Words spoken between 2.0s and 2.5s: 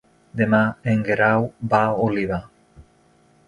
Oliva.